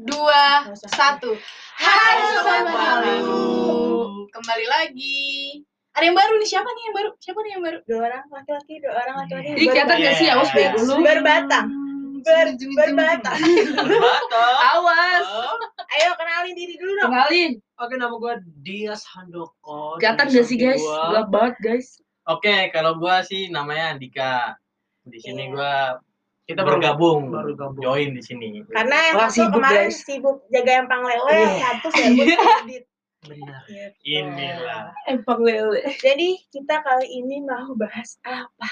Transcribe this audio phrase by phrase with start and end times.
[0.00, 1.36] dua, satu.
[1.76, 4.24] Hai Sobat Baru.
[4.32, 5.60] Kembali lagi.
[5.92, 7.10] Ada yang baru nih, siapa nih yang baru?
[7.18, 7.78] Siapa nih yang baru?
[7.84, 9.48] Dua orang laki-laki, dua orang laki-laki.
[9.58, 10.06] Ini kelihatan Iya.
[10.06, 10.26] gak sih?
[10.30, 10.94] Awas bego lu.
[11.02, 11.66] Berbatang.
[12.20, 13.38] Ber, berbatang.
[13.74, 14.54] Berbatang.
[14.78, 15.24] Awas.
[15.90, 17.10] Ayo kenalin diri dulu dong.
[17.10, 17.52] Kenalin.
[17.80, 19.98] Oke, nama gue Dias Handoko.
[19.98, 20.80] Kelihatan gak sih guys?
[20.80, 21.88] Gelap banget guys.
[22.30, 24.54] Oke, kalau gue sih namanya Andika.
[25.02, 25.52] Di sini Iya.
[25.52, 25.74] gue
[26.50, 27.78] kita Baru- bergabung, baru gabung.
[27.80, 28.66] join di sini.
[28.66, 29.98] Karena yang Wah, satu sibuk, kemarin guys.
[30.02, 31.48] sibuk jaga empang lele, Iya.
[31.62, 32.84] satu sibuk edit.
[33.20, 33.60] Benar.
[33.68, 33.96] Gitu.
[34.10, 34.84] Inilah.
[35.06, 35.80] Empang lele.
[35.96, 38.66] Jadi kita kali ini mau bahas apa?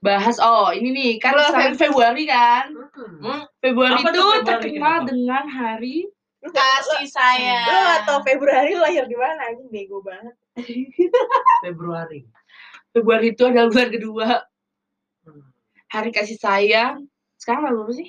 [0.00, 2.72] Bahas, oh ini nih, kan Bulan sekarang Februari kan?
[3.20, 3.44] Hmm?
[3.60, 5.08] Februari Apa itu terkenal kenapa?
[5.12, 6.08] dengan hari
[6.40, 7.68] Kasih sayang.
[7.68, 10.32] Lu gak tau Februari lahir di mana anjing bego banget.
[11.60, 12.24] Februari.
[12.90, 14.26] Februari itu adalah bulan kedua.
[15.90, 17.04] Hari kasih sayang.
[17.36, 18.08] Sekarang tanggal berapa sih?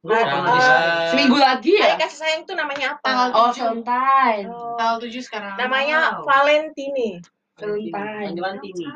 [0.00, 0.74] Nggak Ah, bisa.
[1.12, 2.00] Seminggu lagi Hari ya?
[2.00, 3.04] kasih sayang tuh namanya apa?
[3.04, 3.52] Tanggal Oh.
[3.52, 4.46] Valentine.
[4.48, 5.54] Oh, Tanggal 7 sekarang.
[5.60, 6.24] namanya Wow.
[6.24, 7.20] Valentine.
[7.60, 8.32] Valentine.
[8.40, 8.86] Valentini.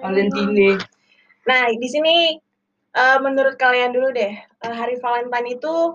[0.00, 0.78] Valentine.
[1.42, 2.16] Nah, di sini
[2.90, 5.94] eh, menurut kalian dulu deh, eh, hari Valentine itu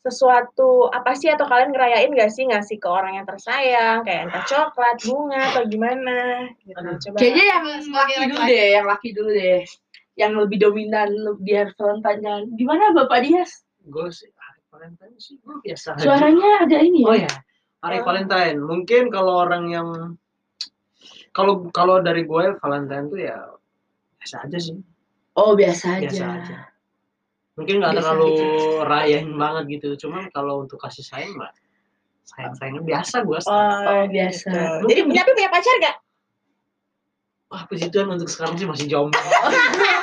[0.00, 4.42] sesuatu apa sih atau kalian ngerayain gak sih ngasih ke orang yang tersayang kayak entah
[4.42, 6.82] coklat, bunga atau gimana gitu.
[7.08, 7.16] Coba.
[7.22, 9.60] Kayaknya yang Sebagai laki dulu deh, yang laki dulu deh.
[10.12, 11.08] Yang lebih dominan
[11.40, 12.52] di hari Valentine.
[12.54, 13.64] Gimana Bapak Dias?
[13.82, 16.04] Gue sih hari Valentine sih gue biasa aja.
[16.04, 17.08] Suaranya ada ini ya?
[17.08, 17.32] Oh ya,
[17.80, 18.04] hari Oh.
[18.04, 18.58] Valentine.
[18.60, 19.88] Mungkin kalau orang yang
[21.32, 23.38] kalau kalau dari gue Valentine tuh ya
[24.20, 24.76] biasa aja sih,
[25.32, 26.04] Oh, biasa aja.
[26.12, 26.56] biasa aja.
[27.56, 28.84] Mungkin nggak terlalu aja.
[28.84, 30.06] rayain banget gitu.
[30.06, 31.52] Cuman kalau untuk kasih sayang mah
[32.22, 33.38] sayang sayangnya biasa gue.
[33.48, 34.48] Oh, biasa.
[34.52, 34.84] gitu.
[34.88, 35.96] Jadi punya punya pacar gak?
[37.48, 39.12] Wah puji Tuhan untuk sekarang sih masih jomblo.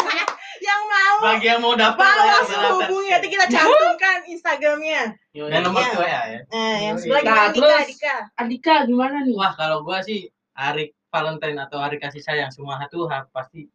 [1.20, 2.88] Bagi yang mau ya, langsung daftar.
[2.88, 5.02] hubungi nanti kita cantumkan Instagramnya.
[5.36, 6.22] Dan nomor tua ya.
[6.32, 6.40] ya.
[6.48, 8.16] Nah, yang sebelah Nah, gimana Dika, terus- Dika?
[8.40, 9.36] Andika gimana nih?
[9.36, 13.00] Wah, kalau gua sih hari Valentine atau hari kasih sayang semua itu
[13.34, 13.68] pasti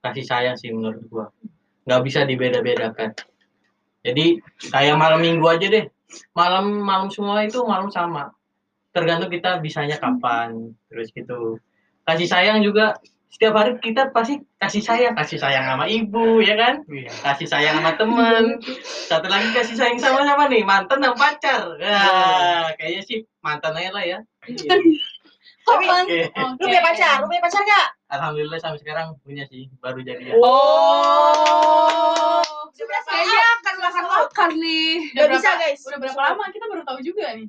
[0.00, 1.26] kasih sayang sih menurut gua.
[1.84, 3.12] Nggak bisa dibeda-bedakan.
[4.04, 4.40] Jadi
[4.72, 5.84] kayak malam minggu aja deh.
[6.36, 8.32] Malam malam semua itu malam sama.
[8.92, 10.76] Tergantung kita bisanya kapan.
[10.92, 11.58] Terus gitu.
[12.04, 13.00] Kasih sayang juga
[13.34, 16.86] setiap hari kita pasti kasih sayang, kasih sayang sama ibu ya kan?
[16.86, 17.10] Iya.
[17.18, 18.62] Kasih sayang sama temen.
[19.10, 20.62] Satu lagi kasih sayang sama siapa nih?
[20.62, 21.74] Mantan sama pacar.
[21.82, 24.18] Nah, kayaknya sih mantan aja lah ya.
[25.64, 26.20] Oke.
[26.30, 27.18] Lu punya pacar?
[27.18, 27.88] Lu punya pacar gak?
[28.14, 30.04] Alhamdulillah sampai sekarang punya sih baru Oh.
[30.06, 30.34] jadian.
[30.38, 32.44] Oh.
[32.70, 34.92] Udah berapa Kayaknya akan makan-makan nih.
[35.10, 35.80] Udah Udah bisa, berapa- guys.
[35.82, 36.44] Udah berapa lama?
[36.52, 37.48] Kita baru tahu juga nih.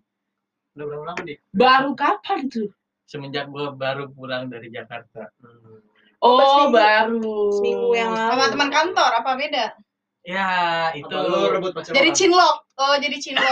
[0.73, 1.37] Udah berapa lama nih?
[1.51, 2.69] Baru kapan tuh?
[3.05, 5.29] Semenjak gua baru pulang dari Jakarta.
[5.37, 5.81] Hmm.
[6.19, 6.73] Oh, seminggu?
[6.73, 7.37] baru.
[7.61, 8.29] Seminggu yang lalu.
[8.33, 9.65] Sama teman kantor apa beda?
[10.25, 10.49] Ya,
[10.97, 12.65] itu lu rebut pacar Jadi cinlok.
[12.81, 13.45] Oh, jadi cinlok.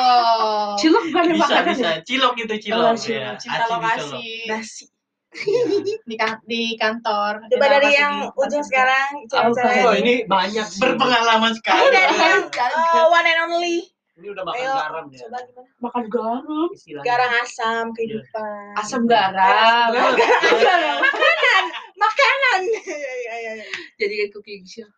[0.82, 1.94] Cilok bukan yang bisa makanan bisa ya?
[2.02, 2.98] cilok itu cilok Oh, ya.
[2.98, 3.36] cilok.
[3.38, 4.26] Cinta lokasi.
[4.50, 4.86] Nasi.
[6.10, 7.46] di, kan- di kantor.
[7.46, 9.22] Coba dari yang di ujung sekarang.
[9.38, 9.54] Oh,
[9.90, 10.66] Oh ini banyak.
[10.82, 11.86] Berpengalaman Ini sekali.
[11.94, 13.78] dari yang uh, one and only.
[14.14, 15.20] Ini udah makan Ayo, garam ya.
[15.26, 15.70] Coba gimana?
[15.82, 16.70] Makan garam.
[16.70, 17.06] Istilahnya.
[17.10, 18.74] Garang asam kehidupan.
[18.78, 19.90] Asam garam.
[21.06, 21.64] Makanan,
[21.98, 22.62] makanan.
[22.94, 23.66] Iya, iya, iya.
[23.98, 24.90] Jadi kayak cooking show.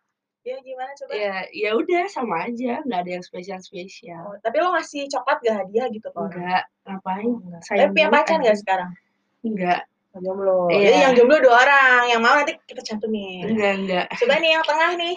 [0.46, 1.10] Ya gimana coba?
[1.10, 4.30] Ya, ya udah sama aja, nggak ada yang spesial spesial.
[4.30, 6.30] Oh, tapi lo ngasih coklat gak hadiah gitu orang?
[6.30, 7.26] Enggak, ngapain?
[7.26, 7.60] Oh, enggak.
[7.66, 8.44] Tapi punya pacar aja.
[8.46, 8.90] gak sekarang?
[9.42, 9.80] Enggak,
[10.14, 10.70] jomblo.
[10.70, 10.86] Iya.
[10.86, 13.42] Jadi yang jomblo dua orang, yang mau nanti kita cantumin.
[13.58, 14.06] enggak, enggak.
[14.22, 15.14] Coba nih yang tengah nih.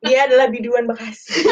[0.00, 1.44] Dia adalah biduan Bekasi.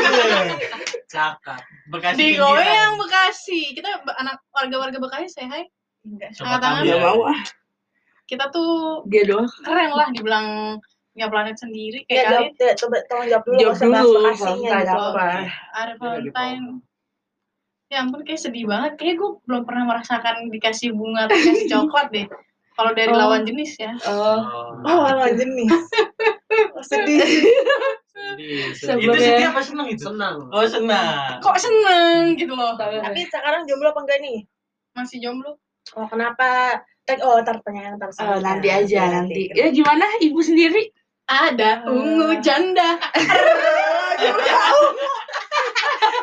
[1.07, 1.61] Cakap.
[1.87, 3.61] Bekasi Di goyang Bekasi.
[3.73, 5.65] Kita anak warga-warga Bekasi say hi.
[6.03, 6.33] Enggak.
[6.35, 6.83] Tangan.
[6.83, 6.97] ya.
[6.99, 7.41] mau ah.
[8.25, 9.45] Kita tuh Dia doang.
[9.61, 10.81] keren lah dibilang
[11.13, 12.53] punya planet sendiri Ya, kayak jawab, kalian.
[12.59, 13.59] ya, coba tolong jawab dulu.
[13.59, 14.73] Jawab dulu, Bekasinya
[16.01, 16.65] Valentine.
[17.87, 18.97] Ya ampun kayak sedih banget.
[18.97, 22.27] Kayak gue belum pernah merasakan dikasih bunga atau dikasih coklat deh.
[22.73, 23.21] Kalau dari Oh.
[23.21, 23.93] lawan jenis ya.
[24.09, 24.41] Oh,
[24.81, 25.69] Oh, lawan jenis.
[26.91, 27.21] Sedih.
[28.13, 29.09] Sedih, sedih.
[29.09, 29.25] Itu ya.
[29.27, 30.03] sedih apa seneng itu?
[30.09, 30.37] Senang.
[30.53, 31.41] Oh senang.
[31.43, 32.77] Kok seneng gitu loh.
[32.79, 34.39] Tapi sekarang jomblo apa enggak nih?
[34.95, 35.59] Masih jomblo.
[35.99, 36.79] Oh, kenapa?
[37.03, 39.51] Tek, oh, ntar pertanyaan ntar oh, nanti aja Iya, nanti.
[39.51, 40.95] Ya gimana ibu sendiri?
[41.27, 41.99] Ada Hmm.
[41.99, 42.99] ungu janda.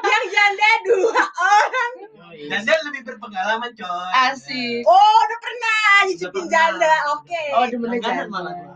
[0.10, 1.94] Yang janda dua orang.
[2.40, 4.12] Dan dia lebih berpengalaman coy.
[4.16, 4.82] Asik.
[4.88, 5.78] Oh, udah pernah
[6.08, 6.52] nyicipin pernah.
[6.52, 6.94] janda.
[7.16, 7.42] Oke.
[7.54, 8.74] Oh, demennya Langganan janda.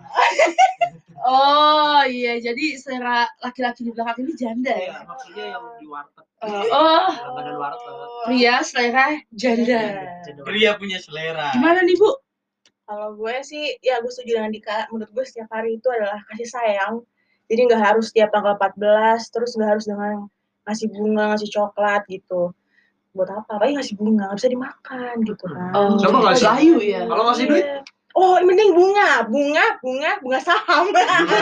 [1.23, 5.07] Oh iya, jadi selera laki-laki di belakang ini janda Iya, ya?
[5.07, 6.25] maksudnya yang di warteg.
[6.43, 7.07] Oh, oh,
[7.55, 7.95] warteg.
[8.27, 9.79] pria selera janda.
[10.27, 10.43] Iya.
[10.43, 11.55] Pria punya selera.
[11.55, 12.11] Gimana nih bu?
[12.83, 14.91] Kalau gue sih, ya gue setuju dengan Dika.
[14.91, 16.93] Menurut gue setiap hari itu adalah kasih sayang.
[17.47, 20.27] Jadi nggak harus tiap tanggal 14, terus nggak harus dengan
[20.63, 22.51] ngasih bunga ngasih coklat gitu
[23.13, 27.01] buat apa paling ngasih bunga nggak bisa dimakan gitu kan Oh, Coba ngasih- layu ya.
[27.05, 27.65] Kalau ngasih duit.
[28.13, 30.85] Oh, mending bunga, bunga, bunga, bunga saham.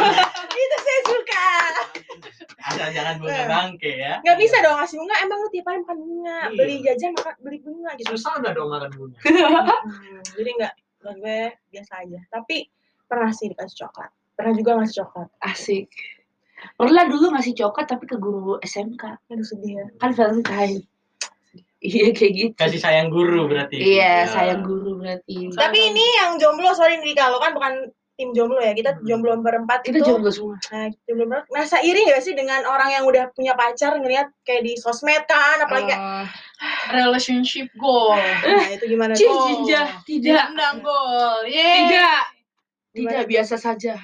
[0.63, 1.47] itu saya suka.
[2.63, 4.23] Asal jangan bunga bangke ya.
[4.23, 6.37] Nggak bisa dong ngasih bunga, emang lu tiap hari makan bunga.
[6.47, 6.55] Iya.
[6.55, 8.15] Beli jajan makan beli bunga gitu.
[8.15, 9.17] susah nggak dong makan bunga?
[9.91, 10.73] Hmm, jadi nggak,
[11.19, 11.39] gue
[11.71, 12.19] biasa aja.
[12.29, 12.57] Tapi
[13.03, 14.11] pernah sih dikasih coklat.
[14.31, 15.27] Pernah juga ngasih coklat.
[15.43, 15.91] Asik.
[16.73, 19.03] Pernah dulu ngasih coklat tapi ke guru SMK.
[19.27, 19.85] Aduh sedih ya.
[19.97, 20.85] Kan Valentine.
[21.81, 22.53] Iya kayak gitu.
[22.53, 23.81] Kasih sayang guru berarti.
[23.81, 24.29] Iya, Ya.
[24.29, 25.49] sayang guru berarti.
[25.49, 28.77] Tapi ini yang jomblo, sorry nih kalau kan bukan tim jomblo ya.
[28.77, 30.05] Kita jomblo berempat kita itu.
[30.05, 30.61] jomblo semua.
[30.69, 31.49] Nah, jomblo berempat.
[31.49, 35.57] Masa iri gak sih dengan orang yang udah punya pacar ngeliat kayak di sosmed kan,
[35.59, 36.25] apalagi kayak, Eh,
[36.93, 38.13] Relationship goal.
[38.13, 39.65] nah itu gimana Cih, tuh?
[39.65, 40.45] tidak, tidak.
[41.49, 41.89] Yeay.
[41.89, 42.21] tidak,
[42.93, 43.97] tidak biasa saja.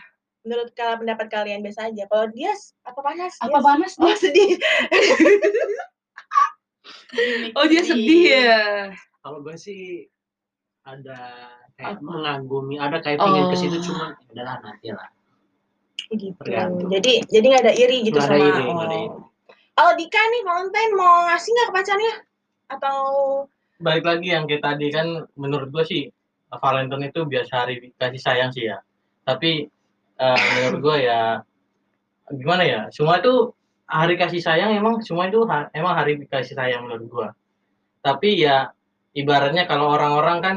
[0.48, 2.08] Menurut kalian pendapat kalian biasa aja.
[2.08, 3.36] Kalau dia apa panas?
[3.38, 4.16] Apa Dia- panas Oh dia?
[4.18, 4.52] sedih.
[7.54, 8.60] Oh dia sedih ya.
[9.20, 10.08] Kalau gue sih
[10.82, 11.20] ada
[11.76, 12.02] kayak Apa?
[12.02, 13.52] mengagumi, ada kayak pengen Oh.
[13.52, 15.08] ke situ cuma ya udahlah nanti lah.
[16.08, 16.40] gitu.
[16.40, 16.88] Tergantung.
[16.88, 18.40] Jadi jadi nggak ada iri gitu ada sama.
[18.40, 18.72] iri, oh.
[18.72, 19.20] nggak ada iri.
[19.78, 22.14] Kalau Dika nih Valentine mau ngasih nggak ke pacarnya?
[22.68, 22.96] Atau
[23.78, 26.08] Balik lagi yang kayak tadi kan menurut gua sih
[26.50, 28.80] Valentine itu biasa hari kasih sayang sih ya.
[29.22, 29.68] Tapi
[30.18, 31.22] eh, menurut gua ya
[32.34, 32.81] gimana ya?
[32.92, 33.54] Semua itu
[33.88, 37.28] hari kasih sayang emang semua itu ha- emang hari kasih sayang menurut gua.
[38.04, 38.72] Tapi ya
[39.16, 40.56] ibaratnya kalau orang-orang kan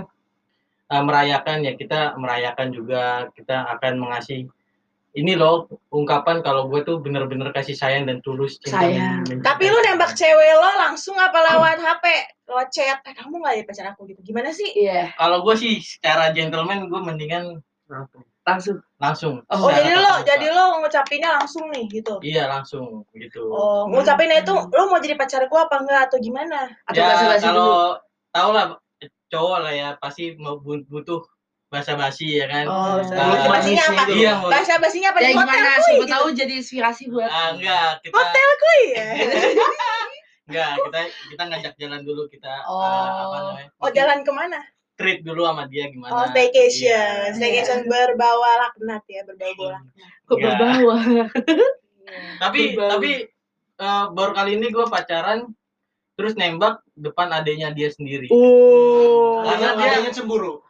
[0.90, 4.50] eh, merayakan ya kita merayakan juga kita akan mengasih
[5.10, 9.26] ini loh ungkapan kalau gue tuh bener-bener kasih sayang dan tulus cinta Sayang.
[9.42, 12.04] tapi lu nembak cewek lo langsung apa lewat HP?
[12.46, 13.02] Lewat chat?
[13.02, 14.22] Eh, kamu nggak jadi pacar aku gitu?
[14.22, 14.70] Gimana sih?
[14.70, 17.58] Iya, kalau gue sih secara gentleman gue mendingan
[17.90, 18.22] Langsung.
[18.50, 18.78] Langsung.
[18.96, 22.20] langsung Oh jadi lo jadi lo ngucapinnya langsung nih gitu?
[22.20, 26.68] iya langsung gitu Oh ngucapinnya itu lo mau jadi pacar gua apa enggak atau gimana?
[26.84, 27.96] Atau ya kalau
[28.28, 28.76] tau lah
[29.26, 31.22] cowok lah ya pasti mau bu- butuh
[31.70, 34.02] basa basi ya kan Oh, Nah, bahasa basinya apa?
[34.10, 35.70] iya mau Bahasa basinya apa Ya di hotel gimana?
[35.78, 36.12] Siapa gitu?
[36.12, 37.30] tahu jadi inspirasi buat.
[37.30, 39.08] ah, enggak kita Hotel kuy ya.
[40.50, 40.98] enggak kita
[41.30, 42.82] kita ngajak jalan dulu kita Oh.
[42.82, 44.60] ah, apa namanya Oh jalan ke mana?
[45.00, 46.92] Trip dulu sama dia gimana Oh staycation,
[47.24, 47.32] Iya.
[47.32, 50.10] staycation berbawa laknat ya berbau laknat.
[50.22, 50.44] Kok Iya.
[50.46, 50.96] berbawa?
[52.42, 52.90] tapi Berbau.
[52.92, 53.10] tapi
[53.78, 55.48] eh, baru kali ini gue pacaran
[56.12, 59.40] terus nembak depan adenya dia sendiri Oh.
[59.40, 60.60] Karena dia- adanya cemburu.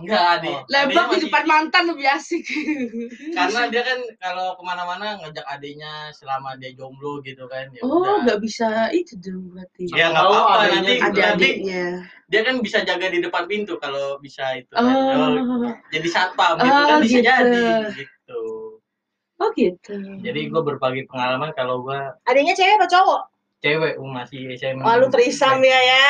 [0.00, 0.64] Enggak ade Oh.
[0.66, 2.44] Adenya di depan mantan lebih asik.
[3.36, 8.00] karena dia kan kalau ke mana-mana ngajak adenya selama dia jomblo gitu kan ya Oh,
[8.00, 8.24] udah.
[8.24, 9.84] nggak bisa itu dong berarti.
[9.90, 10.80] ya nggak Tahu apa-apa nanti juga.
[10.80, 11.86] nanti Adik-adiknya.
[12.26, 14.82] dia kan bisa jaga di depan pintu kalau bisa itu kan.
[14.82, 17.26] Oh, Oh, jadi satpam gitu Oh, kan bisa gitu.
[17.26, 17.62] jadi
[17.94, 18.42] gitu
[19.36, 19.96] oh gitu.
[20.20, 23.22] jadi gue berbagi pengalaman kalau gue Adanya cewek apa cowok?
[23.60, 26.04] cewek uh, masih SMA Wah lu trisam ya ya.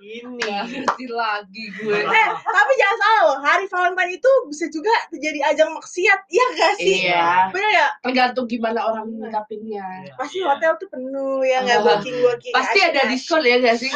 [0.00, 0.40] Ini.
[0.40, 1.92] Ngerti lagi gue.
[2.00, 6.72] Eh, tapi jangan salah loh, hari Valentine itu bisa juga jadi ajang maksiat, iya gak
[6.80, 6.96] sih?
[7.04, 7.52] Iya.
[7.52, 7.88] Bener ya?
[8.00, 10.16] Tergantung gimana orang ngungkapinnya.
[10.16, 10.56] Pasti Iya.
[10.56, 11.84] hotel tuh penuh ya nggak Ah.
[12.00, 12.54] booking booking.
[12.56, 13.92] Pasti ada diskon ya gak sih?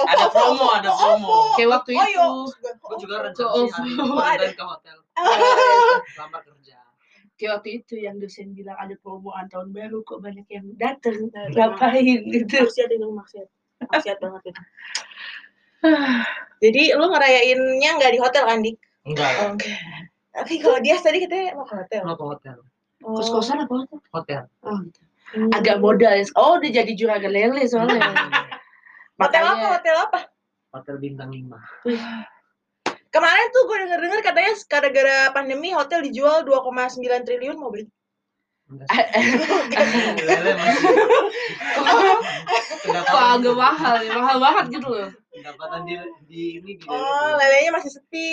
[0.00, 2.26] ada promo ada promo Kayak waktu Oh, itu.
[2.80, 3.68] Gue juga rencana Oh,
[4.16, 4.96] hari oh, ke hotel.
[6.16, 6.76] Lama kerja.
[7.36, 11.28] Kayak waktu itu yang dosen bilang ada promoan tahun baru kok banyak yang dateng.
[11.52, 12.64] Ngapain gitu.
[12.64, 13.48] Maksiat itu maksiat.
[13.80, 14.62] Maksiat banget itu.
[16.60, 18.76] Jadi lu ngerayainnya nggak di hotel kan, Dik?
[19.08, 19.56] enggak lah.
[19.56, 19.72] Oke.
[20.30, 22.00] Tapi kalau dia tadi katanya mau ke hotel.
[22.04, 22.56] Lo ke hotel.
[23.00, 23.16] Oh.
[23.16, 23.98] Kos-kosan apa hotel?
[24.12, 24.42] Hotel.
[24.60, 25.00] Oh, gitu.
[25.30, 25.50] Hmm.
[25.54, 26.24] Agak modal ya.
[26.36, 28.02] Oh, udah jadi juragan lele soalnya.
[29.20, 29.66] Hotel apa?
[29.78, 30.20] Hotel apa?
[30.74, 31.48] Hotel bintang 5.
[33.10, 37.90] Kemarin tuh gue denger-denger katanya gara-gara pandemi hotel dijual 2,9 triliun mau beli.
[38.70, 40.22] Enggak Eh, sih.
[40.22, 40.86] Lele masih.
[43.10, 44.10] Kok agak mahal ya?
[44.14, 45.10] Mahal banget gitu loh.
[45.30, 45.94] Pendapatan di,
[46.26, 48.30] di ini di Oh, lelenya masih sepi.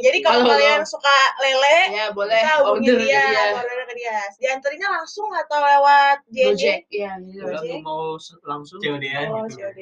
[0.00, 3.44] Jadi kalau Halo, kalian suka lele, Ya, boleh bisa hubungin order dia, dia.
[3.56, 4.16] order ke dia.
[4.38, 6.46] Diantarinnya langsung atau lewat JJ?
[6.46, 7.42] Gojek, ya gitu.
[7.44, 8.14] Udah lu mau
[8.44, 9.62] langsung COD ya Oh, gitu.
[9.62, 9.80] COD.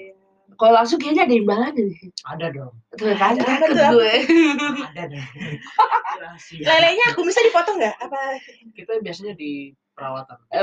[0.55, 1.95] Kalau langsung kayaknya ada imbalan nih.
[2.23, 2.73] ada dong.
[2.95, 3.91] Tuh kan, takut tuh?
[3.99, 4.15] gue.
[4.87, 5.27] Ada dong.
[6.65, 7.97] Lelenya aku bisa dipotong nggak?
[7.99, 8.39] Apa?
[8.73, 10.39] Kita biasanya di perawatan.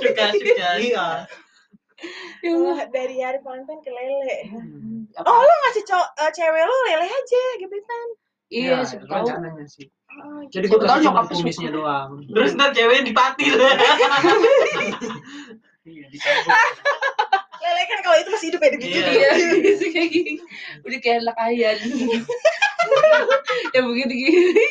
[0.00, 1.06] suka suka Iya.
[2.44, 4.36] Oh, dari hari Valentine ke lele.
[4.50, 5.08] Hmm.
[5.16, 8.08] Oh, lu ngasih cow- eh, cewek lu lele aja, gebetan.
[8.46, 9.88] Iya, Ya, rencananya sih.
[10.12, 12.10] Oh, Jadi Siapa gue tahu kasih cuma nyokapnya kumisnya doang.
[12.28, 13.54] terus ntar cewek dipatil
[15.84, 16.48] Iya, dicabut.
[17.58, 18.84] lele kan kalau itu masih hidup ya gitu.
[18.86, 19.08] Iya.
[19.10, 19.28] Iya,
[19.86, 20.32] kayak gini.
[20.82, 21.76] Udah kayak anak ayam.
[23.74, 24.66] ya begitu gini.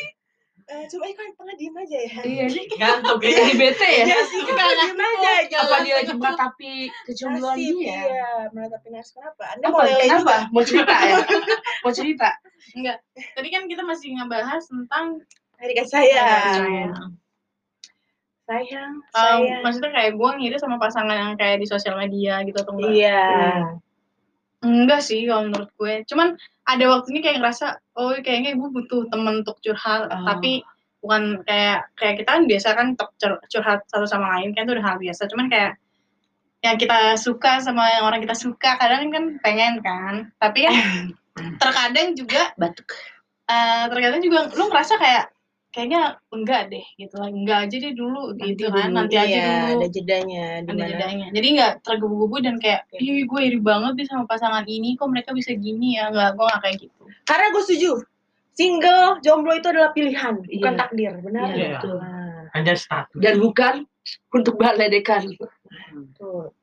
[0.64, 2.20] Eh, coba kan tengah diem aja ya.
[2.24, 2.44] Iya.
[2.80, 3.54] Ngantuk Lagi ini.
[3.54, 4.04] bete ya?
[4.08, 5.58] Iya sih, kan diem aja.
[5.60, 6.72] Apa dia lagi meratapi
[7.04, 8.00] kejombloan dia?
[8.00, 9.20] Iya, menatapi nasib.
[9.20, 9.44] Kenapa?
[9.52, 9.74] Anda Apa?
[9.74, 10.16] mau lele Kenapa?
[10.16, 10.36] juga?
[10.48, 11.16] Mau cerita ya?
[11.84, 12.28] Mau cerita?
[12.72, 12.96] Enggak.
[13.12, 15.06] Tadi kan kita masih ngebahas tentang
[15.54, 16.56] Hari kasih sayang.
[16.56, 16.94] sayang.
[18.44, 22.72] Sayang, Um, maksudnya kayak gue ngiri sama pasangan yang kayak di sosial media gitu atau
[22.72, 22.92] enggak?
[22.92, 23.24] Iya.
[24.64, 25.94] Enggak sih kalau menurut gue.
[26.08, 30.08] Cuman ada waktunya kayak ngerasa, oh kayaknya gue butuh temen untuk curhat.
[30.08, 30.24] Oh.
[30.24, 30.64] Tapi
[31.04, 32.86] bukan kayak kayak kita kan biasa kan
[33.52, 35.28] curhat satu sama lain kan itu udah hal biasa.
[35.28, 35.76] Cuman kayak
[36.64, 40.32] yang kita suka sama yang orang kita suka kadang kan pengen kan.
[40.40, 40.76] Tapi kan
[41.62, 42.88] terkadang juga Batuk.
[43.44, 45.24] eh, terkadang juga lu ngerasa kayak
[45.74, 49.66] kayaknya enggak deh gitu lah enggak aja deh dulu gitu kan nanti aja iya, dulu
[49.82, 50.86] ada jedanya di ada mana.
[50.94, 55.10] jedanya jadi nggak tergebu-gebu dan kayak ih gue iri banget deh sama pasangan ini kok
[55.10, 57.92] mereka bisa gini ya nggak gue nggak kayak gitu Karena gue setuju.
[58.54, 60.78] Single, jomblo itu adalah pilihan, bukan Iya.
[60.78, 61.50] takdir, benar?
[61.50, 61.98] Iya, betul.
[61.98, 63.18] Nah, Hanya status.
[63.18, 63.74] Dan bukan
[64.30, 65.26] untuk baledekan.
[65.90, 66.54] betul.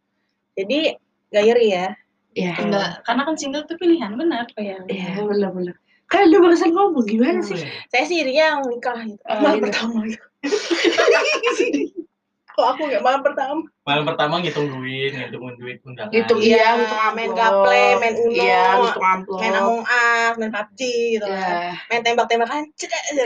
[0.56, 0.96] Jadi
[1.28, 1.88] gak iri ya.
[2.32, 2.56] Iya.
[2.64, 4.88] enggak karena kan single itu pilihan benar Iya.
[4.88, 5.76] Iya, benar-benar.
[6.12, 7.56] Kan lu barusan ngomong gimana sih?
[7.88, 9.24] Saya sih irinya yang nikah gitu.
[9.24, 9.66] Oh, malam gitu.
[9.72, 10.26] pertama gitu.
[12.52, 13.64] Kok aku nggak malam pertama?
[13.88, 16.12] Malam pertama ngitung duit, ngitungin duit undangan.
[16.12, 19.40] Hitung Iya, iya, untuk main gaple, main Uno, Iya, untuk amplop.
[19.40, 20.80] Main Among Us, main PUBG
[21.16, 21.40] gitu kan.
[21.40, 21.72] Iya.
[21.88, 23.24] Main tembak-tembakan, cedak aja.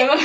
[0.00, 0.20] Emang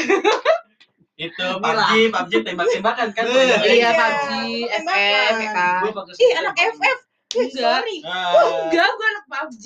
[1.19, 3.23] Itu PUBG, PUBG tembak-tembakan kan.
[3.27, 3.43] Iya.
[3.43, 4.31] iya Iya, PUBG,
[4.71, 5.03] tembakan.
[5.03, 5.81] FF, ya kan?
[5.91, 6.99] Pakai Ih, anak FF.
[7.29, 7.51] Enggak.
[7.53, 7.97] Sorry.
[8.07, 8.31] Ah,
[8.71, 9.65] Enggak, gue anak PUBG.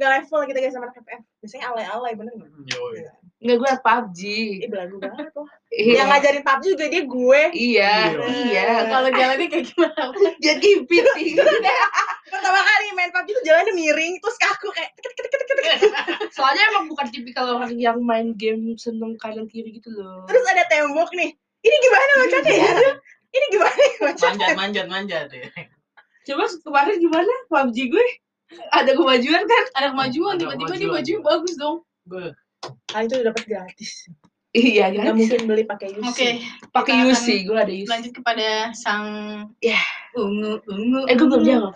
[0.00, 1.20] Nggak level kita guys sama anak FF.
[1.44, 2.50] Biasanya alay-alay, bener nggak?
[2.72, 3.04] yoi.
[3.40, 4.20] Enggak, gue PUBG.
[4.64, 5.44] Ih, belagu banget tuh.
[5.68, 5.92] Iya.
[6.00, 7.40] Yang ngajarin PUBG juga dia gue.
[7.52, 8.24] Iya, Iya.
[8.48, 8.64] iya.
[8.88, 10.02] kalau jalannya kayak gimana
[10.40, 11.36] Jadi piting.
[12.32, 14.90] Pertama kali main PUBG tuh jalannya miring, terus kaku kayak.
[16.32, 20.24] Soalnya emang bukan tipikal orang yang main game seneng kanan kiri gitu loh.
[20.24, 21.36] Terus ada tembok nih.
[21.60, 22.72] Ini gimana bacanya ya?
[23.30, 24.32] Ini gimana ya bacanya?
[24.32, 25.44] Manjat, manjat, manjat ya.
[26.24, 28.06] Coba kemarin gimana PUBG gue?
[28.70, 29.64] Ada kemajuan kan?
[29.72, 32.34] ada kemajuan tiba-tiba dia bajunya bagus dong Gue
[32.86, 33.90] Kali itu dapat gratis.
[34.50, 36.02] Iya Nggak mungkin beli pakai UC.
[36.04, 36.28] oke
[36.68, 37.86] Pakai Kita UC, gue ada UC.
[37.88, 39.06] lanjut kepada sang
[39.62, 39.78] Ya.
[40.12, 41.74] ungu ungu Eh, gue belum jawab.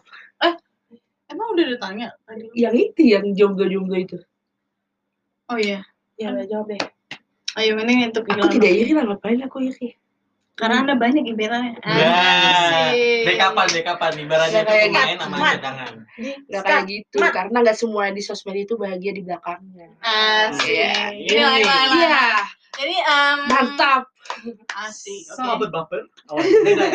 [1.25, 4.19] emang udah ditanya tadi Yang itu, yang jomblo-jomblo itu.
[5.49, 6.83] oh iya Ya udah jawab deh.
[7.55, 9.95] ayo mending untuk Aku tidak iri lah, ngapain aku iri?
[10.55, 11.99] Karena anda banyak gebetannya Nah,
[12.89, 13.27] Asik.
[13.27, 15.53] dek kapan, dek kapan ibaratnya Nggak kayak tuh main sama Mat.
[15.53, 15.93] cadangan.
[16.15, 17.33] Di Gak kayak gitu, Mat.
[17.33, 19.89] karena gak semua di sosmed itu bahagia di belakangnya.
[20.01, 20.95] asik Iya.
[21.13, 21.91] ini lain lain lain.
[22.01, 22.23] Iya,
[22.73, 24.03] jadi um, mantap.
[24.81, 26.01] asik oke sahabat baper.
[26.29, 26.93] Oh, beda ya.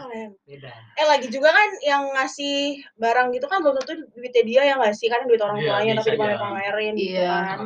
[0.46, 0.70] Beda.
[0.94, 2.56] Eh lagi juga kan yang ngasih
[2.94, 5.98] barang gitu kan belum tentu duitnya dia yang ngasih kan duit orang Iya, tuanya bisa
[5.98, 6.14] tapi aja.
[6.14, 7.32] dipamer-pamerin gitu Iya.
[7.32, 7.58] kan.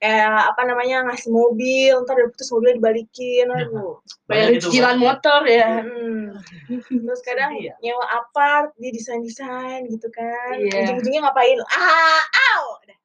[0.00, 4.00] Kayak apa namanya ngasih mobil, ntar udah putus mobilnya dibalikin, aduh.
[4.24, 5.84] Bayar cicilan motor ya.
[5.84, 6.40] Hmm.
[6.88, 7.74] Terus kadang Sedih ya?
[7.84, 10.56] nyewa apart, dia desain-desain gitu kan.
[10.56, 10.88] Iya.
[10.88, 11.60] Ujung-ujungnya ngapain?
[11.68, 12.24] Ah,
[12.56, 12.64] au.
[12.80, 12.96] Udah.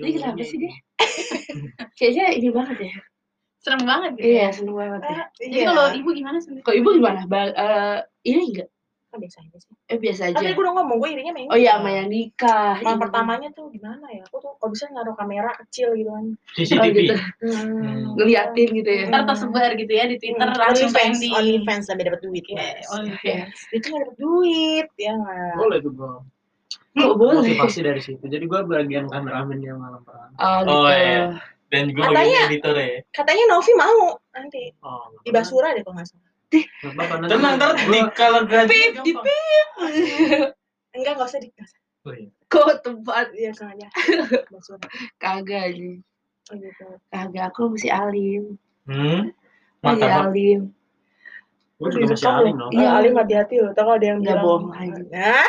[0.00, 0.74] Ini kenapa sih deh?
[2.00, 2.94] Kayaknya ini banget ya.
[3.62, 5.12] serem banget gitu Iya, seneng banget ya.
[5.14, 5.66] Ah, jadi iya.
[5.70, 7.20] kalau ibu gimana sendiri Kok ibu gimana?
[7.30, 8.68] Ba- eh, ini enggak?
[9.12, 9.74] Kan biasa aja sih.
[9.86, 10.56] Eh biasa Kan tadi aja.
[10.56, 11.46] gue udah ngomong, gue irinya main.
[11.46, 12.80] Oh iya, sama yang nikah.
[12.80, 13.02] Malam Iya.
[13.04, 14.24] pertamanya tuh gimana ya?
[14.24, 16.24] Aku tuh kalau bisa naruh kamera kecil gitu kan.
[16.32, 16.96] Oh, CCTV.
[16.96, 17.14] gitu.
[17.44, 18.16] Hmm.
[18.16, 19.04] Ngeliatin gitu ya.
[19.06, 22.44] ntar tersebar gitu ya di twitter Hmm, langsung OnlyFans, trending OnlyFans sampai dapat duit.
[22.46, 22.86] Iya, Mas.
[22.90, 23.56] OnlyFans.
[23.70, 25.54] Itu nggak dapat duit, ya nggak?
[25.54, 26.14] Boleh tuh bro.
[26.92, 27.44] Kok boleh?
[27.52, 28.24] Motivasi dari situ.
[28.24, 30.32] Jadi gue bagian kameramen yang malam pertama.
[30.34, 30.72] Oh gitu.
[30.72, 31.24] Oh, iya.
[31.68, 32.88] Dan juga Katanya- bagian editor ya.
[33.10, 34.00] Katanya Novi mau
[34.30, 36.31] nanti Oh, di Basura deh kalau nggak salah.
[36.52, 38.40] Nanti Tenang, ntar di kalau.
[38.44, 39.12] Pip, di
[40.92, 41.48] Enggak, nggak usah di
[42.02, 42.28] Oh, iya.
[42.50, 43.86] Kok tempat Iya sengaja.
[44.50, 44.82] Basura.
[45.16, 46.02] kagak nih.
[46.50, 46.86] Oh gitu.
[47.08, 48.58] Kagak aku masih alim.
[48.84, 49.30] Hmm.
[49.80, 50.26] Masih Mantap.
[50.28, 50.60] alim.
[51.78, 52.68] Gue juga masih Iya, alim loh.
[52.68, 52.80] Iya.
[52.82, 52.88] Iya.
[52.98, 53.70] Alim hati-hati loh.
[53.70, 54.44] Tahu kalau ada yang Nggak bilang.
[54.44, 55.26] bohong aja.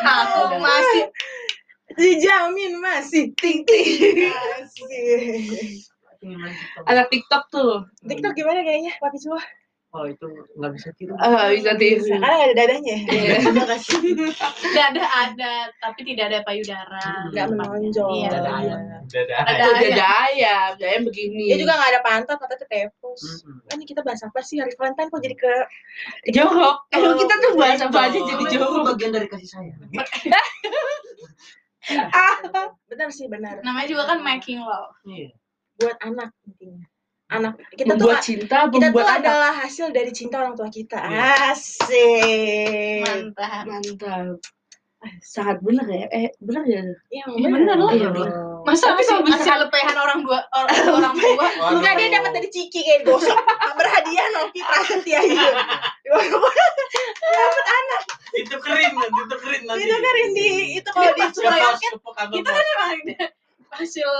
[0.00, 1.02] Aku masih
[1.96, 4.28] dijamin masih ting ting.
[4.60, 5.88] Asik.
[6.84, 7.88] Anak TikTok tuh.
[8.04, 9.40] TikTok gimana kayaknya, Papi Cua?
[9.90, 10.22] Oh itu
[10.54, 11.18] nggak bisa tiru.
[11.18, 11.98] Ah, bisa tiru.
[12.06, 12.96] Nggak ada dadanya.
[13.10, 13.34] Iya.
[13.42, 13.98] Terima kasih.
[14.70, 18.06] dada ada tapi tidak ada payudara Nggak menonjol.
[18.14, 18.28] Iya.
[18.30, 18.54] Dada Iya.
[18.54, 19.02] ayam.
[19.10, 19.66] Dada Ada ayam.
[19.66, 19.82] Ayam.
[19.82, 21.44] dada ayam, dada ayam begini.
[21.50, 23.18] Dia juga nggak ada pantat, pantatnya tepos.
[23.42, 23.66] Mm-mm.
[23.66, 25.52] Kan ini kita bahas apa sih hari Valentine kok jadi ke
[26.38, 26.76] jorok.
[26.94, 28.94] Emang kita tuh bahas apa aja jadi jorok.
[28.94, 29.78] bagian dari kasih sayang.
[32.86, 33.58] benar sih benar.
[33.66, 35.34] namanya juga kan making love Iya.
[35.80, 36.84] Buat anak intinya.
[37.30, 39.18] Anak kita tuh Membuat cinta, kita tuh membuat anak.
[39.22, 40.98] adalah hasil dari cinta orang tua kita.
[40.98, 41.54] Iya.
[41.54, 43.00] Asik.
[43.06, 44.36] mantap Mantap.
[45.24, 47.88] sangat bener ya eh bener ya Iya, Iya, bener lah.
[47.88, 48.28] Iya, dong.
[48.68, 51.46] Masa Tapi kalau masih lepehan orang dua orang, orang tua?
[51.72, 53.32] Enggak dia dapat dari Ciki kayak gosok.
[53.72, 55.56] Berhadiah Noki Prasetya gitu.
[57.24, 58.02] dapat anak.
[58.30, 62.50] itu keren nanti itu keren nanti Itu kan di itu kalau di ke kantor Kita
[62.52, 62.90] kan emang
[63.74, 64.10] hasil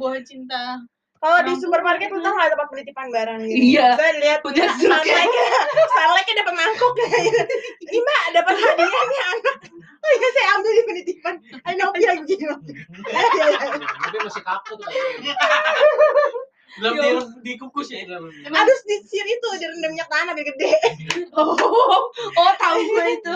[0.00, 0.80] buah cinta.
[1.18, 3.74] kalau di supermarket tau nggak tempat penitipan barang gitu.
[3.74, 3.98] Iya.
[3.98, 5.46] Saya lihat Punya Starlightnya,
[5.90, 7.42] Starlightnya dapat mangkok gitu.
[7.90, 9.56] Ini mbak dapat hadiahnya anak.
[9.98, 11.34] Oh iya saya ambil di penitipan.
[11.66, 12.46] Ayo Noki lagi gitu.
[12.46, 13.88] Iya, iya, iya.
[13.98, 14.86] Tapi masih kaku tuh.
[16.78, 17.10] belum di,
[17.42, 18.06] dikukus ya
[18.54, 20.70] Harus disir itu direndam minyak tanah biar gede.
[21.34, 21.58] oh
[22.14, 23.34] oh tahu gue itu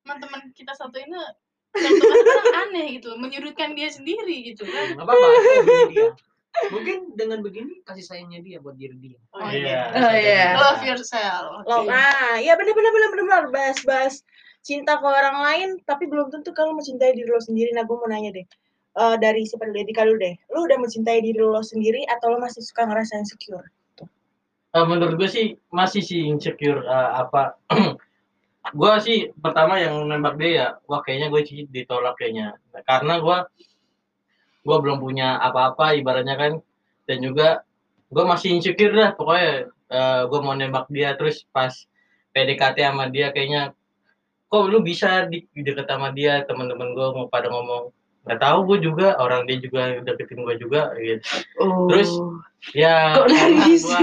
[0.00, 1.20] Teman-teman kita satu ini
[1.76, 4.96] yang teman aneh gitu, menyudutkan dia sendiri gitu kan.
[5.00, 6.10] Apa-apa, itu begini dia.
[6.68, 9.18] Mungkin dengan begini kasih sayangnya dia buat diri dia.
[9.32, 10.52] Oh, iya Oh, iya.
[10.60, 11.64] Love yourself.
[11.64, 14.20] Loh, nah, iya bener bener bener bener bener bahas-bahas
[14.60, 17.72] cinta ke orang lain, tapi belum tentu kalau mencintai diri lo sendiri.
[17.72, 18.46] Nah, gue mau nanya deh,
[18.92, 19.80] Eh dari siapa dulu?
[19.80, 20.36] Dika dulu deh.
[20.52, 23.64] Lo udah mencintai diri lo sendiri atau lo masih suka ngerasa insecure?
[24.72, 27.56] Eh, menurut gue sih masih sih insecure eh, apa
[28.62, 32.54] gue sih pertama yang nembak dia ya wah kayaknya gue sih ditolak kayaknya.
[32.86, 33.38] Karena gue
[34.62, 36.52] gue belum punya apa-apa ibaratnya kan.
[37.02, 37.66] Dan juga
[38.14, 39.66] gue masih insecure dah pokoknya
[40.30, 41.74] gue mau nembak dia terus pas
[42.32, 43.74] PDKT sama dia kayaknya
[44.46, 46.46] kok lu bisa di deket sama dia?
[46.46, 47.90] Teman-teman gue mau pada ngomong
[48.22, 51.26] nggak tahu gue juga orang dia juga deketin gue juga gitu.
[51.58, 51.90] Oh.
[51.90, 52.10] Terus,
[52.70, 53.98] ya kok nangis gua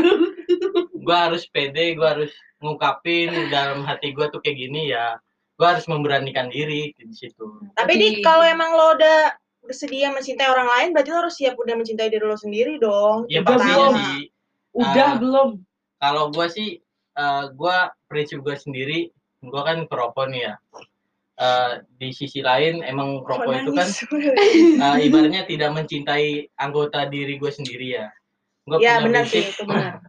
[1.10, 2.30] gue harus pede gue harus
[2.62, 5.18] ngungkapin dalam hati gue tuh kayak gini ya
[5.58, 10.70] gue harus memberanikan diri di situ Tapi di kalau emang lo udah bersedia mencintai orang
[10.70, 13.26] lain, berarti lo harus siap udah mencintai diri lo sendiri dong.
[13.26, 13.94] ya Udah pasti belum?
[13.98, 14.22] sih
[14.70, 15.18] udah Ah.
[15.18, 15.50] belum
[15.98, 16.70] kalau gue sih
[17.52, 19.00] gue prinsip gue sendiri
[19.42, 20.56] gue kan perokok nih ya
[21.40, 27.48] Eh, di sisi lain emang rokok itu kan eh, ibaratnya tidak mencintai anggota diri gue
[27.48, 28.12] sendiri ya
[28.68, 30.04] gue ya punya benar prinsip sih, itu benar.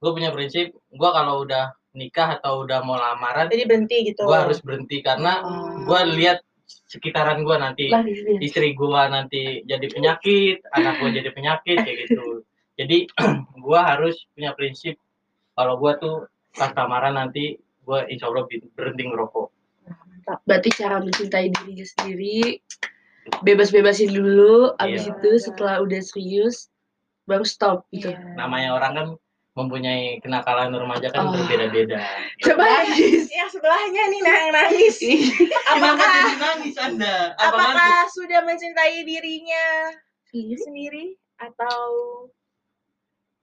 [0.00, 4.22] Gue punya prinsip gue kalau udah nikah atau udah mau lamaran Jadi berhenti gitu.
[4.22, 5.84] gue harus berhenti karena Oh.
[5.84, 8.38] gue lihat sekitaran gue nanti lah di sini.
[8.40, 12.46] istri gue nanti jadi penyakit anak gue jadi penyakit kayak gitu
[12.80, 12.96] jadi
[13.64, 14.94] gue harus punya prinsip
[15.52, 16.16] kalau gue tuh
[16.52, 19.46] pas lamaran nanti gue insya Allah berhenti ngerokok
[20.40, 22.62] berarti cara mencintai dirinya sendiri
[23.42, 25.12] bebas-bebasin dulu abis Iya.
[25.12, 26.70] itu setelah udah serius
[27.24, 28.38] baru stop gitu Iya.
[28.38, 29.06] namanya orang kan
[29.50, 31.34] mempunyai kenakalan remaja kan Oh.
[31.34, 31.98] berbeda-beda
[32.40, 32.64] coba
[33.26, 34.96] Yang sebelahnya nih nah yang nangis.
[35.66, 39.90] Apakah jadi nangis anda apa apakah sudah mencintai dirinya
[40.26, 40.60] Sendiri?
[40.62, 41.04] sendiri
[41.36, 41.78] atau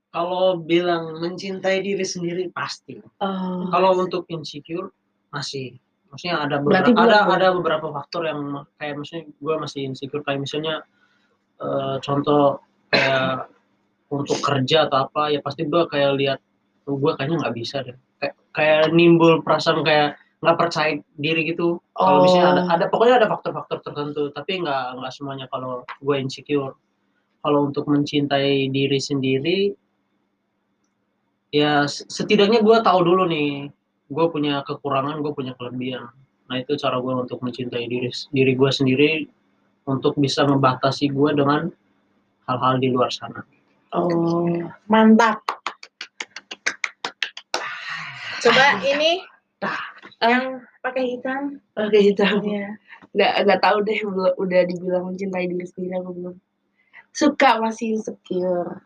[0.08, 2.98] Kalau bilang mencintai diri sendiri pasti.
[3.20, 3.67] oh.
[3.67, 4.89] Kalau untuk insecure
[5.30, 5.76] masih
[6.08, 7.36] maksudnya ada beberapa ada belum.
[7.36, 8.39] ada beberapa faktor yang
[8.80, 10.80] kayak maksudnya gue masih insecure kayak misalnya
[11.60, 13.52] eh, contoh kayak
[14.08, 16.39] untuk kerja atau apa ya pasti gue kayak lihat
[16.88, 17.98] oh, gue kayaknya nggak bisa deh.
[18.17, 21.82] Kayak, kayak nimbul perasaan kayak nggak percaya diri gitu.
[21.98, 22.74] Kalau misalnya ada, Oh.
[22.78, 26.78] ada pokoknya ada faktor-faktor tertentu tapi nggak nggak semuanya kalau gue insecure.
[27.43, 29.60] Kalau untuk mencintai diri sendiri
[31.52, 33.72] ya setidaknya gue tahu dulu nih
[34.08, 36.08] gue punya kekurangan gue punya kelebihan.
[36.48, 39.12] Nah itu cara gue untuk mencintai diri diri gue sendiri
[39.88, 41.72] untuk bisa membatasi gue dengan
[42.48, 43.43] hal-hal di luar sana
[43.93, 44.47] oh
[44.88, 45.39] mantap?
[48.38, 49.23] Coba ini
[50.17, 51.58] yang pakai hitam.
[51.73, 52.78] oke hitam Iya.
[53.13, 54.00] nggak nggak tahu deh
[54.38, 56.36] udah dibilang mencintai diri sendiri aku belum
[57.12, 58.82] suka masih insecure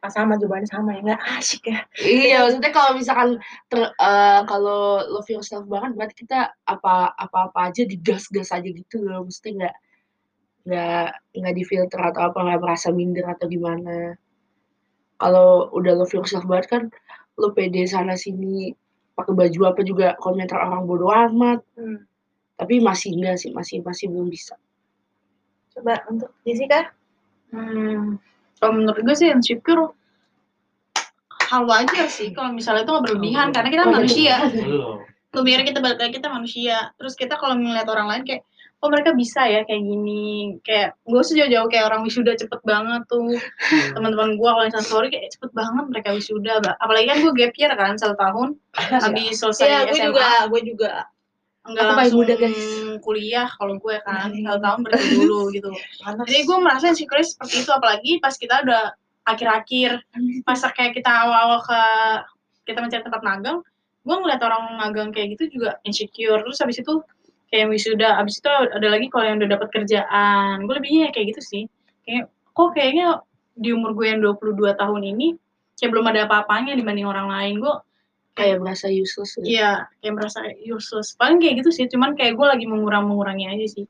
[0.00, 1.84] Ah, sama jawabannya sama ya nggak asik ya.
[2.00, 3.36] iya maksudnya kalau misalkan
[3.68, 8.96] ter- eh, kalau love yourself banget berarti kita apa apa apa aja digas-gas aja gitu
[9.04, 9.74] loh mesti nggak
[10.64, 14.16] nggak nggak difilter atau apa nggak merasa minder atau gimana.
[15.20, 16.82] Kalau udah love yourself banget kan
[17.40, 18.72] lo pede sana sini
[19.16, 21.60] pakai baju apa juga komentar orang bodoh amat.
[21.76, 22.04] Hmm.
[22.60, 24.52] tapi masih enggak sih masih masih belum bisa.
[25.72, 26.92] Coba untuk Jessica.
[27.56, 28.20] Hmm,
[28.60, 29.96] kalau menurut gue sih insecure
[31.50, 34.34] hal wajar sih kalau misalnya itu nggak berlebihan karena kita Oh, manusia.
[35.32, 36.92] Tuh biar kita balik lagi kita manusia.
[37.00, 38.42] Terus kita kalau ngeliat orang lain kayak
[38.80, 40.56] oh mereka bisa ya kayak gini.
[40.64, 43.36] Kayak gue sih jauh-jauh kayak orang wisuda cepet banget tuh.
[43.92, 46.64] Teman-teman gue kalau misalnya story kayak cepet banget mereka wisuda.
[46.80, 48.56] Apalagi kan gue gap year kan satu tahun.
[49.04, 50.92] Habis selesai Iya, gue SMA juga, gue juga.
[51.60, 52.60] enggak Aku langsung muda, guys.
[53.04, 54.32] kuliah kalau gue kan.
[54.32, 54.44] Hmm.
[54.48, 55.70] satu tahun berarti dulu gitu.
[56.00, 57.70] Jadi gue merasa insecure seperti itu.
[57.70, 58.96] Apalagi pas kita udah
[59.28, 59.90] akhir-akhir
[60.48, 61.80] masa kayak kita awal-awal ke
[62.64, 63.60] kita mencari tempat magang
[64.00, 66.40] gue ngeliat orang magang kayak gitu juga insecure.
[66.40, 67.04] Terus habis itu
[67.50, 71.42] kayak wisuda abis itu ada lagi kalau yang udah dapat kerjaan gue lebihnya kayak gitu
[71.42, 71.62] sih
[72.06, 73.20] kayak kok kayaknya
[73.58, 75.36] di umur gue yang 22 tahun ini
[75.76, 77.74] kayak belum ada apa-apanya dibanding orang lain gue
[78.38, 79.58] kayak merasa useless gitu.
[79.58, 81.12] Iya, kayak merasa useless.
[81.18, 83.86] Paling kayak gitu sih, cuman kayak gue lagi mengurang-mengurangi aja sih.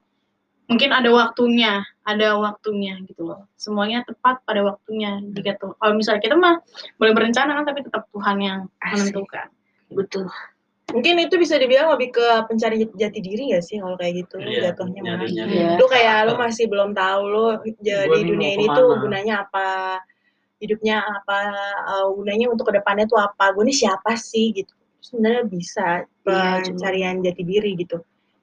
[0.71, 3.47] Mungkin ada waktunya, ada waktunya gitu loh.
[3.59, 5.19] Semuanya tepat pada waktunya.
[5.35, 6.63] Jika tuh, kalau misalnya kita mah
[6.99, 9.15] boleh berencana kan, tapi tetap Tuhan yang Asik.
[9.15, 9.49] menentukan.
[9.91, 10.31] betul
[10.91, 14.75] Mungkin itu bisa dibilang lebih ke pencari jati diri ya sih kalau kayak gitu Iya,
[14.75, 15.37] jatuhnya nyari- mah.
[15.37, 15.55] nyari.
[15.57, 15.71] Iya.
[15.79, 17.47] Lu kayak lu masih belum tahu lu
[17.81, 19.69] jadi Gua dunia ini tuh gunanya apa
[20.61, 21.39] hidupnya apa
[21.89, 26.61] uh, gunanya untuk ke depannya tuh apa gue ini siapa sih gitu sebenarnya bisa Iya,
[26.61, 27.97] cuma- pencarian jati diri gitu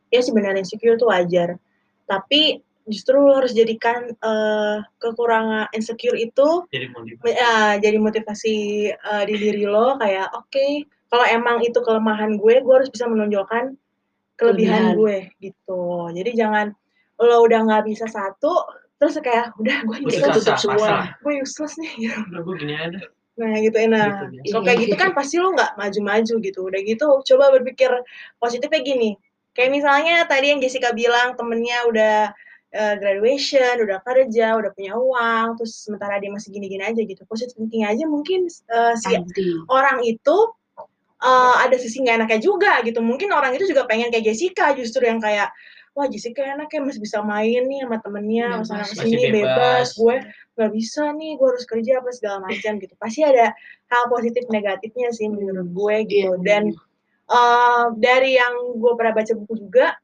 [0.10, 1.62] ya sebenarnya insecure tuh wajar
[2.10, 2.58] tapi
[2.90, 8.56] justru lu harus jadikan uh, kekurangan insecure itu jadi motivasi ya, jadi motivasi
[8.98, 10.68] uh, di diri lo kayak oke
[11.08, 13.76] kalau emang itu kelemahan gue gue harus bisa menonjolkan
[14.38, 15.00] kelebihan Kelebihan.
[15.00, 15.84] gue gitu.
[16.14, 16.66] Jadi jangan
[17.18, 18.62] lo udah nggak bisa satu
[18.98, 21.14] terus kayak udah gue useless tutup semua.
[21.22, 22.18] gue useless nih gitu.
[22.34, 23.00] udah gue gini aja.
[23.38, 26.60] Nah gitu nah Gitu, kalau kayak gitu kan pasti lo nggak maju-maju gitu.
[26.62, 27.90] Udah gitu coba berpikir
[28.38, 29.12] positifnya gini.
[29.58, 32.18] Kayak misalnya tadi yang Jessica bilang temennya udah
[32.78, 37.22] uh, graduation udah kerja udah punya uang terus sementara dia masih gini-gini aja gitu.
[37.26, 40.36] Positive thinking aja mungkin uh, si nanti orang itu
[41.24, 43.00] uh, ada sisi nggak enaknya juga gitu.
[43.02, 45.50] Mungkin orang itu juga pengen kayak Jessica justru yang kayak
[45.98, 48.66] wah Jessica enak ya masih bisa main nih sama temennya, Bebas.
[48.70, 49.42] sama Masih sini bebas.
[49.42, 49.88] bebas.
[49.98, 50.16] Gue
[50.54, 52.94] nggak bisa nih, gue harus kerja apa segala macam gitu.
[53.02, 53.46] Pasti ada
[53.90, 56.38] hal positif negatifnya sih menurut gue gitu.
[56.38, 56.64] Iya, Dan
[57.34, 59.98] uh, dari yang gue pernah baca buku juga,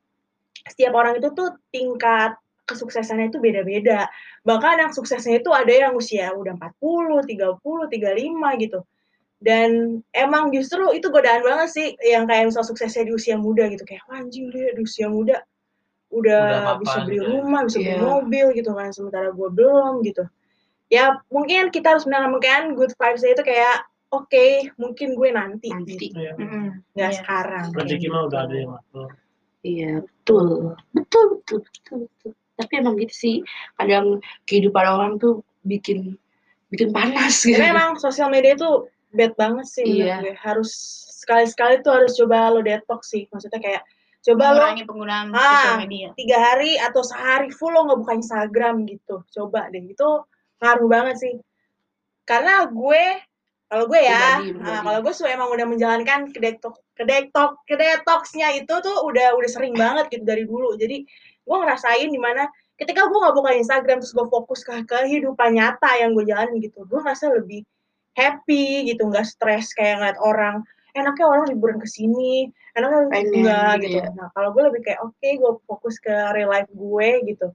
[0.66, 4.08] setiap orang itu tuh tingkat kesuksesannya itu beda-beda.
[4.48, 8.80] Bahkan yang suksesnya itu ada yang usia udah 40, 30, 35 gitu.
[9.44, 13.84] Dan emang justru itu godaan banget sih yang kayak misal suksesnya di usia muda gitu
[13.84, 15.44] kayak "Wah, anjing dia di usia muda
[16.16, 18.00] udah, Udah bisa beli gitu ya." rumah, bisa beli Iya.
[18.08, 20.24] mobil gitu kan sementara gue belum gitu.
[20.88, 23.84] Ya mungkin kita harus menanamkan good vibes itu kayak
[24.16, 24.46] oke
[24.80, 25.92] mungkin gue nanti, Nanti.
[26.08, 26.16] gitu.
[26.24, 26.40] Iya.
[26.40, 26.66] Mm-mm.
[26.96, 27.20] nggak Iya.
[27.20, 27.66] sekarang.
[27.76, 29.10] rezeki mah udah ada yang ngatur
[29.64, 30.76] Iya, betul.
[30.92, 32.32] Betul, betul, betul, betul.
[32.54, 33.36] Tapi emang gitu sih,
[33.76, 36.16] kadang kehidupan orang tuh bikin
[36.68, 37.56] bikin panas gitu.
[37.56, 40.20] Karena emang sosial media itu bad banget sih Iya.
[40.20, 40.34] gue.
[40.36, 40.72] Harus
[41.22, 43.30] sekali-sekali tuh harus coba lo detox sih.
[43.32, 43.84] Maksudnya kayak
[44.24, 45.40] coba lo penggunaan Ah.
[45.40, 46.08] sosial media.
[46.18, 49.24] tiga hari atau sehari full lo nggak buka Instagram gitu.
[49.32, 50.10] Coba deh itu
[50.60, 51.34] ngaruh banget sih.
[52.24, 53.04] Karena gue
[53.68, 54.86] kalau gue ya, Pribadi, ah, pribadi.
[54.86, 59.34] kalau gue tuh emang udah menjalankan ke detox ke detox ke detoxnya itu tuh udah
[59.34, 60.78] udah sering banget gitu dari dulu.
[60.78, 61.02] Jadi
[61.44, 62.46] gue ngerasain di mana
[62.78, 66.86] ketika gue nggak buka Instagram terus gue fokus ke kehidupan nyata yang gue jalanin gitu,
[66.86, 67.66] gue ngerasa lebih
[68.14, 70.56] happy gitu, nggak stres kayak ngeliat orang
[70.94, 73.98] enaknya orang liburan ke sini, enaknya enggak gitu gitu.
[74.06, 74.10] ya.
[74.14, 77.48] Nah kalau gue lebih kayak oke gue fokus ke real life gue gitu,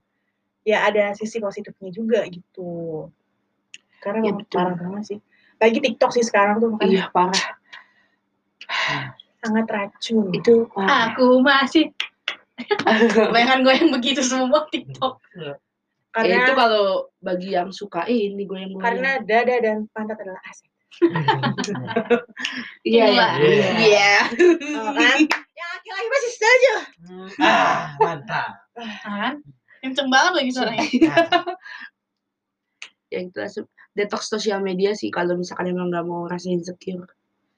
[0.67, 3.07] ya ada sisi positifnya juga gitu.
[4.03, 4.59] Karena Iya, memang betul.
[4.59, 5.19] parah banget sih.
[5.59, 7.45] Lagi TikTok sih sekarang tuh makanya Iya, parah.
[9.39, 10.35] sangat racun.
[10.35, 11.15] Itu parah.
[11.15, 11.95] Aku masih
[13.15, 15.23] Kebanyakan gue yang begitu semua TikTok.
[16.23, 16.85] Ya, karena itu kalau
[17.19, 20.69] bagi yang suka eh, ini gue yang karena dada dan pantat adalah aset.
[22.87, 23.27] Iya, iya.
[23.39, 23.69] Iya.
[23.77, 24.15] Iya.
[24.95, 25.19] Kan?
[25.29, 26.73] yang laki-laki masih setuju.
[27.43, 29.43] ah mantap Kan?
[29.79, 30.87] Kenceng banget lagi suaranya.
[33.09, 33.65] Ya itu
[33.97, 37.09] detox sosial media sih kalau misalkan emang nggak mau rasa insecure.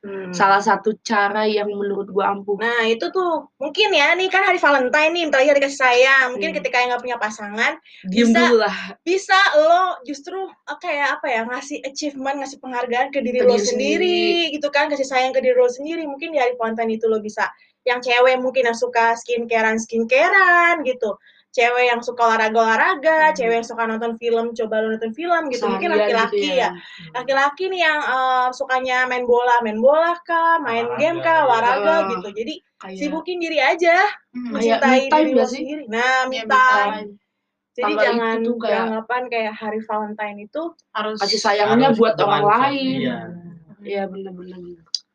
[0.02, 0.34] Hmm.
[0.34, 2.58] Salah satu cara yang menurut gue ampuh.
[2.58, 6.26] Nah itu tuh mungkin ya nih kan hari Valentine nih, bentar lagi hari kasih sayang.
[6.34, 6.58] Mungkin Hmm.
[6.58, 7.72] ketika yang nggak punya pasangan,
[8.10, 8.76] Diem bisa- lah.
[9.06, 13.54] bisa lo justru eh, kayak apa ya ngasih achievement, ngasih penghargaan ke diri Ke lo
[13.54, 14.22] diri sendiri,
[14.58, 16.02] gitu kan, kasih sayang ke diri lo sendiri.
[16.10, 17.46] Mungkin di hari Valentine itu lo bisa
[17.86, 21.14] yang cewek mungkin yang suka skincarean skincarean gitu.
[21.52, 23.36] Cewek yang suka olahraga-olahraga, Hmm.
[23.36, 25.68] cewek yang suka nonton film, coba lo nonton film gitu.
[25.68, 26.70] Mungkin Seharian laki-laki gitu ya.
[27.12, 31.44] laki-laki nih yang eh, sukanya main bola, main bola kah, main Olahraga, game kah, ya.
[31.44, 32.02] olahraga Ah.
[32.08, 32.30] gitu.
[32.32, 33.96] Jadi Kayak sibukin diri aja,
[34.34, 34.58] Hmm.
[34.58, 35.84] Mencintai diri lo sendiri.
[35.86, 36.92] Nah, me Iya, me time.
[36.96, 37.10] time.
[37.72, 40.62] Jadi Tambah jangan itu kayak- beranggapan kayak hari Valentine itu
[40.92, 42.96] Harus kasih sayangnya Harus buat orang lain.
[43.00, 43.18] iya.
[43.82, 44.60] Iya bener-bener.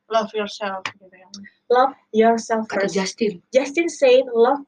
[0.06, 1.26] love yourself gitu ya.
[1.66, 2.94] love yourself Kata first.
[2.94, 3.42] Justin.
[3.50, 4.62] Justin said love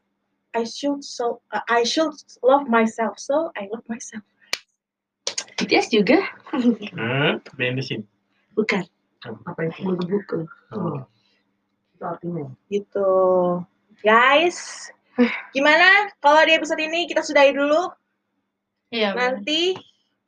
[0.59, 2.11] I should so uh, I should
[2.43, 4.27] love myself so I love myself.
[5.59, 6.19] BTS juga?
[6.55, 8.03] hmm, bensin
[8.55, 8.83] Bukan.
[9.23, 10.47] apa itu buku.
[10.75, 11.03] oh.
[11.95, 13.11] itu artinya Gitu.
[13.99, 14.87] Guys,
[15.51, 17.91] gimana kalau di episode ini kita sudahi dulu
[18.91, 19.15] Iya.
[19.15, 19.75] nanti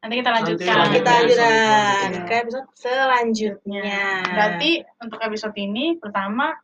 [0.00, 0.64] Nanti kita lanjutkan.
[0.80, 1.36] Nanti kita Lanjut.
[1.36, 3.84] lanjutkan ke episode selanjutnya.
[4.32, 6.56] Berarti untuk episode ini pertama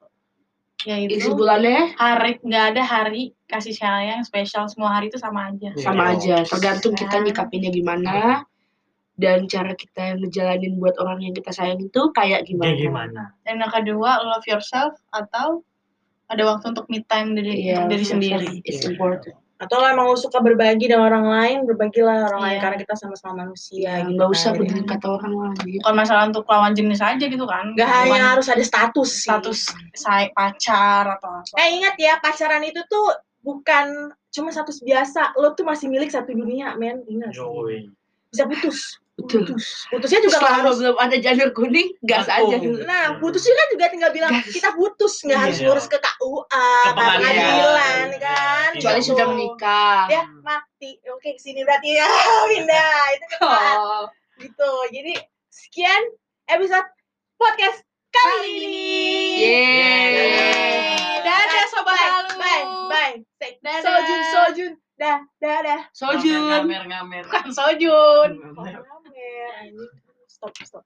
[0.87, 5.51] Ya isi itu bulannya hari nggak ada hari kasih sayang spesial semua hari itu sama
[5.51, 5.75] aja.
[5.75, 5.83] Iya.
[5.83, 6.99] sama aja tergantung Ya.
[7.03, 8.15] kita nyikapinnya gimana
[9.17, 13.23] dan cara kita ngejalanin buat orang yang kita sayang itu kayak gimana Kayak gimana?
[13.43, 15.67] Dan yang kedua love yourself atau
[16.27, 18.51] ada waktu untuk me time dari Iya, diri love sendiri.
[18.63, 22.63] is important Atau lo emang lo suka berbagi dengan orang lain, berbagilah orang lain Iya.
[22.63, 24.13] karena kita sama-sama manusia ya gitu.
[24.13, 24.59] nggak usah kan.
[24.61, 27.73] peduli kata orang lagi Bukan masalah untuk lawan jenis aja gitu kan.
[27.73, 29.33] Gak Bukan hanya harus ada status sih.
[29.33, 29.59] status
[29.97, 31.57] saya pacar atau apa.
[31.57, 35.33] Eh ingat ya pacaran itu tuh bukan cuma status biasa.
[35.41, 37.01] Lo tuh masih milik satu dunia, men.
[37.09, 37.33] Ingat.
[37.33, 37.89] Yoi.
[38.29, 39.01] Bisa putus.
[39.17, 39.57] Betul
[39.89, 40.77] Putusnya juga nggak harus.
[40.77, 42.37] belum ada janur kuning gas Betul.
[42.47, 45.67] aja dulu Nah, putusnya kan juga tinggal bilang kita putus, nggak harus Iya.
[45.67, 48.07] ngurus ke KUA, Ke pengadilan.
[48.19, 48.71] kan.
[48.73, 49.09] kecuali Gitu.
[49.11, 51.01] sudah menikah Ya mati.
[51.09, 52.05] Oke ke sini berarti ya
[52.53, 53.03] pindah.
[53.13, 54.05] Itu kan oh.
[54.37, 54.71] gitu.
[54.93, 55.13] Jadi
[55.49, 56.03] sekian
[56.47, 56.85] episode
[57.35, 57.81] podcast
[58.13, 58.77] kali ini.
[59.41, 61.21] Yeay.
[61.21, 62.33] Dadah, sobat bye, halu.
[62.37, 63.15] Bye, bye.
[63.61, 63.81] Dadah.
[63.83, 64.73] Sojun, sojun.
[64.97, 65.81] Dah, dah, dah.
[65.93, 67.25] Sojun Ngamer, ngamer, ngamer.
[67.29, 68.31] Bukan sojun.
[68.41, 68.81] Rame.
[69.61, 69.93] Anjing.
[70.25, 70.85] Stop, stop.